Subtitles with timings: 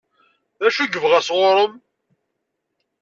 [0.61, 1.73] D acu i yebɣa sɣur-m?